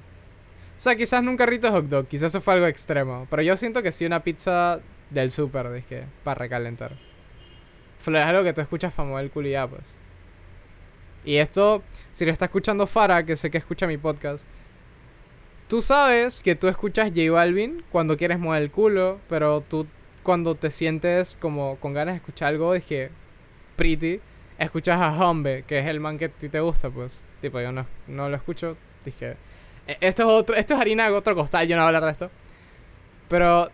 o 0.78 0.82
sea, 0.82 0.98
quizás 0.98 1.24
no 1.24 1.32
un 1.32 1.38
carrito 1.38 1.68
de 1.68 1.74
hot 1.74 1.86
dog, 1.86 2.08
quizás 2.08 2.34
eso 2.34 2.42
fue 2.42 2.56
algo 2.56 2.68
extremo, 2.68 3.26
pero 3.30 3.42
yo 3.42 3.56
siento 3.56 3.82
que 3.82 3.94
sí 3.94 4.06
una 4.06 4.24
pizza 4.24 4.80
del 5.10 5.32
super, 5.32 5.72
dije, 5.72 6.04
para 6.24 6.40
recalentar. 6.40 6.92
Fue 8.00 8.22
algo 8.22 8.44
que 8.44 8.54
tú 8.54 8.62
escuchas 8.62 8.94
para 8.94 9.10
mover 9.10 9.26
el 9.26 9.32
culo 9.32 9.48
y 9.48 9.52
ya, 9.52 9.68
pues. 9.68 9.84
Y 11.26 11.38
esto, 11.38 11.84
si 12.12 12.26
lo 12.26 12.32
está 12.32 12.46
escuchando 12.46 12.88
Fara, 12.88 13.26
que 13.26 13.36
sé 13.36 13.52
que 13.52 13.58
escucha 13.58 13.86
mi 13.88 13.98
podcast, 13.98 14.46
Tú 15.68 15.82
sabes 15.82 16.44
que 16.44 16.56
tú 16.56 16.70
escuchas 16.70 17.10
J 17.10 17.30
Balvin 17.30 17.84
cuando 17.92 18.16
quieres 18.16 18.40
mover 18.40 18.64
el 18.64 18.72
culo, 18.72 19.20
pero 19.28 19.60
tú 19.60 19.86
cuando 20.24 20.56
te 20.56 20.72
sientes 20.72 21.38
como 21.42 21.76
con 21.82 21.94
ganas 21.94 22.14
de 22.14 22.18
escuchar 22.20 22.50
algo, 22.50 22.74
es 22.74 22.86
que 22.86 23.10
pretty, 23.76 24.22
escuchas 24.58 24.98
a 25.02 25.12
Humbe, 25.12 25.66
que 25.68 25.80
es 25.80 25.88
el 25.88 26.00
man 26.00 26.18
que 26.18 26.26
a 26.26 26.30
ti 26.30 26.48
te 26.48 26.62
gusta, 26.62 26.90
pues. 26.90 27.12
Tipo, 27.42 27.60
yo 27.60 27.74
no, 27.74 27.86
no 28.08 28.30
lo 28.30 28.38
escucho. 28.38 28.78
Dije, 29.04 29.36
e, 29.88 29.98
esto 30.00 30.24
es 30.24 30.30
otro, 30.30 30.56
esto 30.56 30.74
es 30.74 30.80
harina 30.80 31.06
de 31.10 31.14
otro 31.14 31.36
costal, 31.36 31.68
yo 31.68 31.76
no 31.76 31.82
voy 31.82 31.86
a 31.86 31.98
hablar 31.98 32.06
de 32.06 32.12
esto. 32.12 32.32
Pero, 33.28 33.70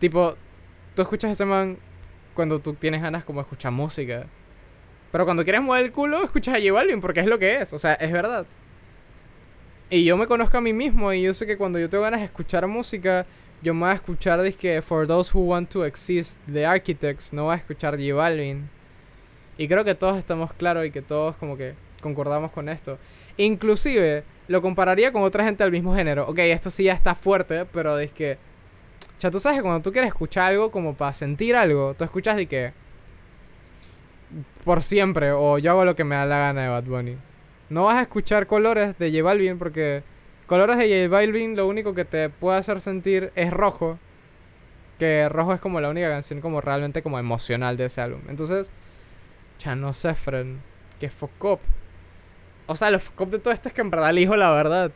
tipo, 0.00 0.34
tú 0.96 1.02
escuchas 1.02 1.30
ese 1.30 1.44
man 1.44 1.78
cuando 2.36 2.60
tú 2.60 2.74
tienes 2.74 3.02
ganas 3.02 3.24
como 3.24 3.40
de 3.40 3.42
escuchar 3.42 3.72
música. 3.72 4.26
Pero 5.10 5.24
cuando 5.24 5.42
quieres 5.42 5.62
mover 5.62 5.84
el 5.84 5.92
culo, 5.92 6.22
escuchas 6.22 6.54
a 6.54 6.58
J 6.60 6.72
Balvin 6.72 7.00
porque 7.00 7.20
es 7.20 7.26
lo 7.26 7.38
que 7.38 7.56
es, 7.56 7.72
o 7.72 7.78
sea, 7.78 7.94
es 7.94 8.12
verdad. 8.12 8.46
Y 9.90 10.04
yo 10.04 10.16
me 10.16 10.26
conozco 10.26 10.58
a 10.58 10.60
mí 10.60 10.72
mismo 10.72 11.12
y 11.12 11.22
yo 11.22 11.34
sé 11.34 11.46
que 11.46 11.56
cuando 11.56 11.78
yo 11.78 11.88
tengo 11.88 12.04
ganas 12.04 12.20
de 12.20 12.26
escuchar 12.26 12.66
música, 12.66 13.24
yo 13.62 13.72
me 13.72 13.80
voy 13.80 13.90
a 13.90 13.94
escuchar 13.94 14.52
que 14.54 14.82
For 14.82 15.06
Those 15.06 15.32
Who 15.32 15.44
Want 15.44 15.70
to 15.70 15.84
Exist 15.84 16.38
The 16.52 16.66
Architects, 16.66 17.32
no 17.32 17.44
voy 17.44 17.54
a 17.54 17.56
escuchar 17.56 17.96
J 17.96 18.14
Balvin. 18.14 18.68
Y 19.58 19.68
creo 19.68 19.84
que 19.84 19.94
todos 19.94 20.18
estamos 20.18 20.52
claros 20.52 20.84
y 20.84 20.90
que 20.90 21.02
todos 21.02 21.36
como 21.36 21.56
que 21.56 21.74
concordamos 22.02 22.50
con 22.50 22.68
esto. 22.68 22.98
Inclusive, 23.38 24.24
lo 24.48 24.60
compararía 24.60 25.12
con 25.12 25.22
otra 25.22 25.44
gente 25.44 25.64
del 25.64 25.72
mismo 25.72 25.94
género. 25.94 26.28
Ok, 26.28 26.38
esto 26.40 26.70
sí 26.70 26.84
ya 26.84 26.92
está 26.92 27.14
fuerte, 27.14 27.64
pero 27.64 27.98
es 27.98 28.12
que... 28.12 28.38
Ya 29.18 29.30
tú 29.30 29.40
sabes 29.40 29.58
que 29.58 29.62
cuando 29.62 29.82
tú 29.82 29.92
quieres 29.92 30.08
escuchar 30.08 30.50
algo 30.50 30.70
como 30.70 30.94
para 30.94 31.12
sentir 31.12 31.56
algo, 31.56 31.94
tú 31.94 32.04
escuchas 32.04 32.36
de 32.36 32.46
que... 32.46 32.72
Por 34.64 34.82
siempre, 34.82 35.32
o 35.32 35.58
yo 35.58 35.70
hago 35.70 35.84
lo 35.84 35.96
que 35.96 36.04
me 36.04 36.16
da 36.16 36.26
la 36.26 36.38
gana 36.38 36.62
de 36.62 36.68
Bad 36.68 36.84
Bunny. 36.84 37.16
No 37.70 37.84
vas 37.84 37.96
a 37.96 38.02
escuchar 38.02 38.46
colores 38.46 38.98
de 38.98 39.10
J 39.10 39.22
Balvin 39.22 39.58
porque... 39.58 40.02
Colores 40.46 40.78
de 40.78 40.84
J 40.84 41.08
Balvin 41.08 41.56
lo 41.56 41.66
único 41.66 41.94
que 41.94 42.04
te 42.04 42.28
puede 42.28 42.58
hacer 42.58 42.80
sentir 42.80 43.32
es 43.34 43.50
rojo. 43.52 43.98
Que 44.98 45.28
rojo 45.28 45.54
es 45.54 45.60
como 45.60 45.80
la 45.80 45.88
única 45.88 46.08
canción 46.08 46.40
como 46.40 46.60
realmente 46.60 47.02
como 47.02 47.18
emocional 47.18 47.76
de 47.76 47.86
ese 47.86 48.00
álbum. 48.00 48.20
Entonces... 48.28 48.70
Ya 49.58 49.74
no 49.74 49.92
sé, 49.92 50.14
friend. 50.14 50.60
Que 51.00 51.08
focop. 51.08 51.60
O 52.66 52.74
sea, 52.74 52.90
lo 52.90 53.00
focop 53.00 53.30
de 53.30 53.38
todo 53.38 53.54
esto 53.54 53.68
es 53.68 53.74
que 53.74 53.80
en 53.80 53.90
verdad 53.90 54.12
le 54.12 54.20
dijo 54.20 54.36
la 54.36 54.50
verdad. 54.50 54.92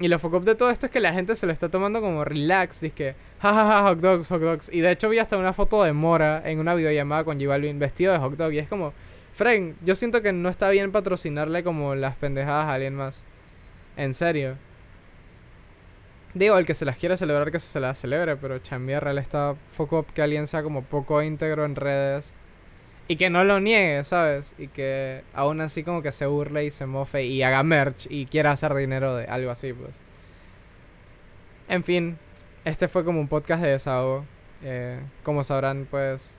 Y 0.00 0.06
lo 0.06 0.18
focop 0.20 0.44
de 0.44 0.54
todo 0.54 0.70
esto 0.70 0.86
es 0.86 0.92
que 0.92 1.00
la 1.00 1.12
gente 1.12 1.34
se 1.34 1.46
lo 1.46 1.52
está 1.52 1.68
tomando 1.68 2.00
como 2.00 2.24
relax. 2.24 2.80
Dice 2.80 3.16
jajaja, 3.40 3.82
hot 3.82 3.98
dogs, 3.98 4.28
hot 4.28 4.40
dogs. 4.40 4.70
Y 4.72 4.80
de 4.80 4.92
hecho 4.92 5.08
vi 5.08 5.18
hasta 5.18 5.36
una 5.36 5.52
foto 5.52 5.82
de 5.82 5.92
Mora 5.92 6.42
en 6.44 6.60
una 6.60 6.74
videollamada 6.74 7.24
con 7.24 7.38
J 7.38 7.48
Balvin 7.48 7.78
vestido 7.78 8.12
de 8.12 8.18
hot 8.18 8.36
dog. 8.36 8.52
Y 8.52 8.58
es 8.58 8.68
como, 8.68 8.92
Frank, 9.34 9.74
yo 9.84 9.96
siento 9.96 10.22
que 10.22 10.32
no 10.32 10.48
está 10.48 10.70
bien 10.70 10.92
patrocinarle 10.92 11.64
como 11.64 11.96
las 11.96 12.14
pendejadas 12.16 12.66
a 12.66 12.74
alguien 12.74 12.94
más. 12.94 13.20
En 13.96 14.14
serio. 14.14 14.56
Digo, 16.34 16.56
el 16.58 16.66
que 16.66 16.74
se 16.74 16.84
las 16.84 16.96
quiera 16.96 17.16
celebrar, 17.16 17.50
que 17.50 17.58
se 17.58 17.80
las 17.80 17.98
celebre. 17.98 18.36
Pero 18.36 18.60
chambiarra, 18.60 19.10
él 19.10 19.18
está 19.18 19.56
focop 19.72 20.08
que 20.10 20.22
alguien 20.22 20.46
sea 20.46 20.62
como 20.62 20.82
poco 20.84 21.22
íntegro 21.22 21.64
en 21.64 21.74
redes 21.74 22.34
y 23.08 23.16
que 23.16 23.30
no 23.30 23.42
lo 23.42 23.58
niegue, 23.58 24.04
¿sabes? 24.04 24.52
Y 24.58 24.68
que 24.68 25.22
aún 25.32 25.62
así 25.62 25.82
como 25.82 26.02
que 26.02 26.12
se 26.12 26.26
burle 26.26 26.66
y 26.66 26.70
se 26.70 26.86
mofe 26.86 27.24
y 27.24 27.42
haga 27.42 27.62
merch 27.62 28.06
y 28.10 28.26
quiera 28.26 28.52
hacer 28.52 28.74
dinero 28.74 29.16
de 29.16 29.24
algo 29.24 29.50
así, 29.50 29.72
pues. 29.72 29.94
En 31.68 31.82
fin, 31.84 32.18
este 32.64 32.86
fue 32.88 33.04
como 33.04 33.20
un 33.20 33.28
podcast 33.28 33.62
de 33.62 33.70
desahogo. 33.70 34.26
Eh, 34.62 35.00
como 35.22 35.42
sabrán, 35.42 35.86
pues, 35.90 36.30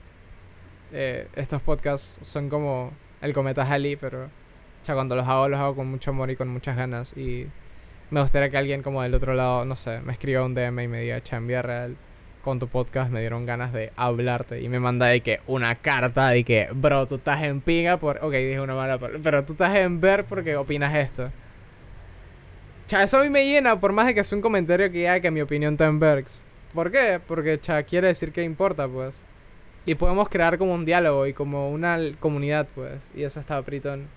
eh, 0.92 1.28
estos 1.34 1.60
podcasts 1.62 2.18
son 2.22 2.48
como 2.48 2.92
el 3.20 3.32
cometa 3.32 3.64
Halley, 3.64 3.96
pero 3.96 4.30
ya 4.86 4.94
cuando 4.94 5.16
los 5.16 5.26
hago, 5.26 5.48
los 5.48 5.58
hago 5.60 5.74
con 5.76 5.88
mucho 5.88 6.10
amor 6.12 6.30
y 6.30 6.36
con 6.36 6.48
muchas 6.48 6.76
ganas. 6.76 7.16
Y 7.16 7.48
me 8.10 8.20
gustaría 8.22 8.50
que 8.50 8.58
alguien 8.58 8.82
como 8.82 9.02
del 9.02 9.14
otro 9.14 9.34
lado, 9.34 9.64
no 9.64 9.76
sé, 9.76 10.00
me 10.02 10.12
escriba 10.12 10.44
un 10.44 10.54
DM 10.54 10.84
y 10.84 10.88
me 10.88 11.00
diga, 11.00 11.20
chambia 11.22 11.62
real 11.62 11.96
con 12.42 12.58
tu 12.58 12.68
podcast 12.68 13.10
me 13.10 13.20
dieron 13.20 13.46
ganas 13.46 13.72
de 13.72 13.92
hablarte 13.96 14.60
y 14.60 14.68
me 14.68 14.80
manda 14.80 15.06
de 15.06 15.20
que 15.20 15.40
una 15.46 15.74
carta 15.76 16.28
de 16.28 16.44
que, 16.44 16.68
bro, 16.72 17.06
tú 17.06 17.16
estás 17.16 17.42
en 17.42 17.60
pinga 17.60 17.98
por... 17.98 18.18
Ok, 18.22 18.32
dije 18.32 18.60
una 18.60 18.74
mala 18.74 18.98
pero 18.98 19.44
tú 19.44 19.52
estás 19.52 19.76
en 19.76 20.00
ver 20.00 20.24
porque 20.24 20.56
opinas 20.56 20.94
esto. 20.94 21.30
Cha, 22.86 23.02
eso 23.02 23.18
a 23.18 23.22
mí 23.22 23.30
me 23.30 23.44
llena 23.44 23.78
por 23.78 23.92
más 23.92 24.06
de 24.06 24.14
que 24.14 24.24
sea 24.24 24.36
un 24.36 24.42
comentario 24.42 24.90
que 24.90 25.08
haya 25.08 25.20
que 25.20 25.30
mi 25.30 25.40
opinión 25.40 25.74
está 25.74 25.86
en 25.86 26.00
Bergs. 26.00 26.42
¿Por 26.74 26.90
qué? 26.90 27.20
Porque, 27.24 27.60
cha, 27.60 27.82
quiere 27.82 28.08
decir 28.08 28.32
que 28.32 28.42
importa, 28.42 28.88
pues. 28.88 29.20
Y 29.86 29.94
podemos 29.94 30.28
crear 30.28 30.58
como 30.58 30.74
un 30.74 30.84
diálogo 30.84 31.26
y 31.26 31.32
como 31.32 31.70
una 31.70 31.98
comunidad, 32.18 32.66
pues. 32.74 33.00
Y 33.14 33.22
eso 33.22 33.40
está 33.40 33.62
pritón. 33.62 34.08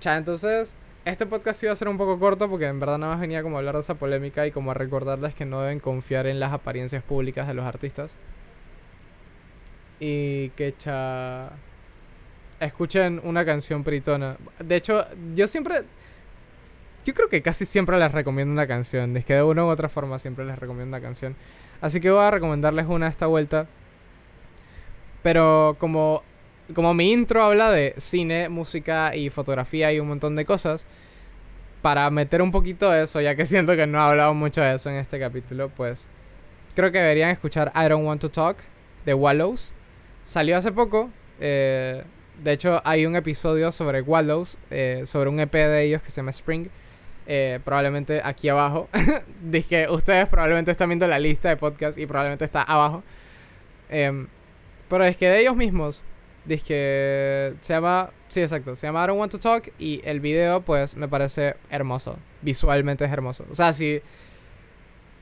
Cha, 0.00 0.16
entonces... 0.16 0.74
Este 1.08 1.24
podcast 1.24 1.62
iba 1.62 1.72
a 1.72 1.74
ser 1.74 1.88
un 1.88 1.96
poco 1.96 2.18
corto 2.18 2.50
porque 2.50 2.66
en 2.66 2.78
verdad 2.78 2.98
nada 2.98 3.12
más 3.14 3.20
venía 3.22 3.42
como 3.42 3.56
a 3.56 3.60
hablar 3.60 3.76
de 3.76 3.80
esa 3.80 3.94
polémica 3.94 4.46
y 4.46 4.52
como 4.52 4.72
a 4.72 4.74
recordarles 4.74 5.32
que 5.32 5.46
no 5.46 5.62
deben 5.62 5.80
confiar 5.80 6.26
en 6.26 6.38
las 6.38 6.52
apariencias 6.52 7.02
públicas 7.02 7.48
de 7.48 7.54
los 7.54 7.64
artistas. 7.64 8.10
Y 10.00 10.50
que 10.50 10.74
cha... 10.76 11.48
Escuchen 12.60 13.22
una 13.24 13.46
canción 13.46 13.84
pritona. 13.84 14.36
De 14.58 14.76
hecho, 14.76 15.06
yo 15.34 15.48
siempre... 15.48 15.84
Yo 17.06 17.14
creo 17.14 17.30
que 17.30 17.40
casi 17.40 17.64
siempre 17.64 17.98
les 17.98 18.12
recomiendo 18.12 18.52
una 18.52 18.66
canción. 18.66 19.16
Es 19.16 19.24
que 19.24 19.32
de 19.32 19.42
una 19.42 19.64
u 19.64 19.68
otra 19.68 19.88
forma 19.88 20.18
siempre 20.18 20.44
les 20.44 20.58
recomiendo 20.58 20.94
una 20.94 21.02
canción. 21.02 21.36
Así 21.80 22.02
que 22.02 22.10
voy 22.10 22.22
a 22.22 22.30
recomendarles 22.30 22.84
una 22.86 23.08
esta 23.08 23.26
vuelta. 23.26 23.66
Pero 25.22 25.74
como 25.80 26.22
como 26.74 26.94
mi 26.94 27.12
intro 27.12 27.42
habla 27.42 27.70
de 27.70 27.94
cine, 27.98 28.48
música 28.48 29.14
y 29.16 29.30
fotografía 29.30 29.92
y 29.92 30.00
un 30.00 30.08
montón 30.08 30.36
de 30.36 30.44
cosas, 30.44 30.86
para 31.82 32.10
meter 32.10 32.42
un 32.42 32.50
poquito 32.50 32.90
de 32.90 33.04
eso, 33.04 33.20
ya 33.20 33.34
que 33.34 33.46
siento 33.46 33.76
que 33.76 33.86
no 33.86 33.98
he 33.98 34.02
hablado 34.02 34.34
mucho 34.34 34.60
de 34.60 34.74
eso 34.74 34.90
en 34.90 34.96
este 34.96 35.18
capítulo, 35.18 35.70
pues 35.70 36.04
creo 36.74 36.92
que 36.92 36.98
deberían 36.98 37.30
escuchar 37.30 37.72
I 37.74 37.88
Don't 37.88 38.06
Want 38.06 38.20
to 38.20 38.30
Talk 38.30 38.58
de 39.04 39.14
Wallows. 39.14 39.72
Salió 40.22 40.56
hace 40.56 40.72
poco. 40.72 41.10
Eh, 41.40 42.04
de 42.42 42.52
hecho, 42.52 42.80
hay 42.84 43.06
un 43.06 43.16
episodio 43.16 43.72
sobre 43.72 44.02
Wallows, 44.02 44.58
eh, 44.70 45.02
sobre 45.06 45.30
un 45.30 45.40
EP 45.40 45.52
de 45.52 45.84
ellos 45.84 46.02
que 46.02 46.10
se 46.10 46.16
llama 46.16 46.30
Spring. 46.30 46.68
Eh, 47.26 47.58
probablemente 47.64 48.20
aquí 48.22 48.48
abajo. 48.48 48.88
Dije, 49.42 49.88
ustedes 49.90 50.28
probablemente 50.28 50.70
están 50.70 50.88
viendo 50.88 51.06
la 51.08 51.18
lista 51.18 51.48
de 51.48 51.56
podcast 51.56 51.98
y 51.98 52.06
probablemente 52.06 52.44
está 52.44 52.62
abajo. 52.62 53.02
Em, 53.90 54.28
pero 54.88 55.04
es 55.04 55.16
que 55.16 55.28
de 55.28 55.40
ellos 55.40 55.56
mismos 55.56 56.02
Dice 56.48 57.54
se 57.60 57.74
llama, 57.74 58.10
sí, 58.28 58.40
exacto, 58.40 58.74
se 58.74 58.86
llama 58.86 59.04
I 59.04 59.08
Don't 59.08 59.20
Want 59.20 59.32
to 59.32 59.38
Talk 59.38 59.70
y 59.78 60.00
el 60.02 60.20
video 60.20 60.62
pues 60.62 60.96
me 60.96 61.06
parece 61.06 61.56
hermoso, 61.68 62.16
visualmente 62.40 63.04
es 63.04 63.12
hermoso. 63.12 63.44
O 63.50 63.54
sea, 63.54 63.74
si 63.74 64.00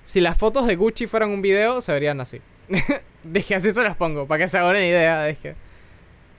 si 0.04 0.20
las 0.20 0.38
fotos 0.38 0.68
de 0.68 0.76
Gucci 0.76 1.08
fueran 1.08 1.30
un 1.30 1.42
video, 1.42 1.80
se 1.80 1.92
verían 1.92 2.20
así. 2.20 2.40
dije, 3.24 3.56
así 3.56 3.72
se 3.72 3.82
las 3.82 3.96
pongo, 3.96 4.26
para 4.28 4.44
que 4.44 4.48
se 4.48 4.56
hagan 4.56 4.70
una 4.70 4.86
idea, 4.86 5.24
dije. 5.24 5.56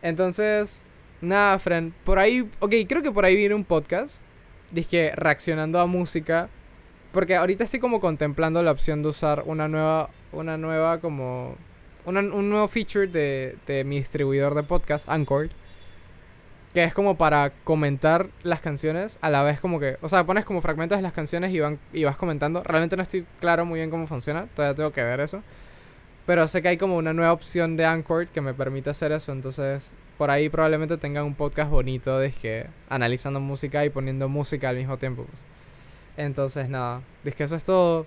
Entonces, 0.01 0.79
nada, 1.20 1.60
friend, 1.60 1.91
por 2.06 2.17
ahí, 2.17 2.50
ok, 2.60 2.74
creo 2.88 3.03
que 3.03 3.12
por 3.12 3.25
ahí 3.25 3.36
viene 3.36 3.56
un 3.56 3.65
podcast, 3.65 4.22
dije, 4.72 5.12
reaccionando 5.15 5.82
a 5.82 5.86
música, 5.86 6.48
porque 7.12 7.36
ahorita 7.36 7.65
estoy 7.65 7.82
como 7.82 8.00
contemplando 8.00 8.63
la 8.63 8.72
opción 8.72 9.03
de 9.03 9.10
usar 9.10 9.44
una 9.46 9.67
nueva, 9.67 10.10
una 10.32 10.58
nueva 10.58 11.00
como 11.00 11.58
un 12.16 12.50
nuevo 12.50 12.68
feature 12.68 13.08
de, 13.08 13.58
de 13.68 13.84
mi 13.84 13.98
distribuidor 13.98 14.56
de 14.56 14.64
podcast, 14.64 15.08
Anchor. 15.10 15.50
Que 16.74 16.84
es 16.84 16.94
como 16.94 17.18
para 17.18 17.52
comentar 17.64 18.28
las 18.44 18.62
canciones 18.62 19.18
a 19.22 19.30
la 19.30 19.42
vez 19.44 19.60
como 19.60 19.80
que... 19.80 19.98
O 20.02 20.10
sea, 20.10 20.26
pones 20.26 20.46
como 20.46 20.62
fragmentos 20.62 20.98
de 20.98 21.02
las 21.02 21.14
canciones 21.14 21.52
y, 21.54 21.60
van, 21.60 21.80
y 21.92 22.04
vas 22.04 22.18
comentando. 22.18 22.64
Realmente 22.64 22.96
no 22.96 23.04
estoy 23.04 23.26
claro 23.40 23.66
muy 23.66 23.80
bien 23.80 23.90
cómo 23.90 24.06
funciona. 24.06 24.48
Todavía 24.56 24.76
tengo 24.76 24.92
que 24.92 25.04
ver 25.04 25.20
eso. 25.20 25.42
Pero 26.26 26.48
sé 26.48 26.62
que 26.62 26.68
hay 26.68 26.78
como 26.78 26.98
una 26.98 27.14
nueva 27.14 27.34
opción 27.34 27.78
de 27.78 27.86
Anchor 27.86 28.28
que 28.28 28.42
me 28.42 28.54
permite 28.54 28.90
hacer 28.90 29.12
eso. 29.12 29.32
Entonces, 29.32 29.92
por 30.18 30.30
ahí 30.30 30.50
probablemente 30.50 30.98
tengan 30.98 31.24
un 31.24 31.36
podcast 31.36 31.72
bonito 31.72 32.20
de 32.20 32.32
que 32.32 32.68
analizando 32.90 33.40
música 33.40 33.84
y 33.86 33.90
poniendo 33.90 34.30
música 34.30 34.70
al 34.70 34.76
mismo 34.76 34.98
tiempo. 34.98 35.24
Pues. 35.24 35.40
Entonces, 36.18 36.70
nada. 36.70 37.02
Es 37.24 37.34
que 37.34 37.46
eso 37.46 37.56
es 37.56 37.64
todo. 37.64 38.06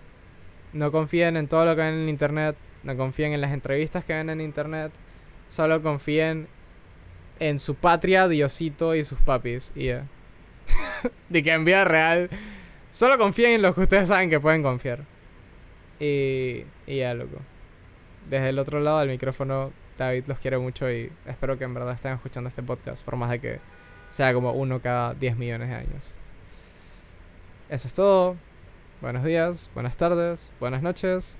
No 0.73 0.93
confíen 0.93 1.37
en 1.37 1.49
todo 1.49 1.65
lo 1.65 1.75
que 1.75 1.83
ven 1.83 1.95
en 1.95 2.09
internet. 2.09 2.57
No 2.83 2.97
confíen 2.97 3.33
en 3.33 3.41
las 3.41 3.53
entrevistas 3.53 4.05
que 4.05 4.15
ven 4.15 4.31
en 4.31 4.41
internet. 4.41 4.93
Solo 5.49 5.83
confíen 5.83 6.49
en 7.39 7.59
su 7.59 7.75
patria, 7.75 8.29
Diosito 8.29 8.95
y 8.95 9.05
sus 9.05 9.19
papis. 9.21 9.71
Y 9.75 9.87
ya. 9.87 10.07
de 11.29 11.43
que 11.43 11.53
en 11.53 11.65
vida 11.65 11.85
real. 11.85 12.31
Solo 12.91 13.19
confíen 13.19 13.53
en 13.53 13.63
lo 13.63 13.75
que 13.75 13.83
ustedes 13.83 14.09
saben 14.09 14.31
que 14.31 14.41
pueden 14.41 14.63
confiar. 14.63 15.01
Y, 15.99 16.65
y 16.87 16.99
ya, 16.99 17.15
loco. 17.15 17.39
Desde 18.29 18.51
el 18.51 18.59
otro 18.59 18.81
lado 18.81 19.01
del 19.01 19.09
micrófono, 19.09 19.73
David 20.01 20.25
los 20.27 20.39
quiere 20.39 20.59
mucho 20.59 20.91
y 20.91 21.13
espero 21.27 21.59
que 21.59 21.65
en 21.65 21.75
verdad 21.75 21.95
estén 21.95 22.13
escuchando 22.13 22.49
este 22.49 22.63
podcast, 22.63 23.05
por 23.05 23.17
más 23.17 23.31
de 23.31 23.39
que 23.39 23.61
sea 24.13 24.33
como 24.33 24.53
uno 24.53 24.81
cada 24.81 25.15
10 25.15 25.37
millones 25.37 25.69
de 25.69 25.75
años. 25.75 26.11
Eso 27.69 27.87
es 27.87 27.95
todo. 27.95 28.37
Buenos 29.01 29.25
días, 29.25 29.71
buenas 29.75 29.97
tardes, 29.97 30.51
buenas 30.59 30.83
noches. 30.83 31.37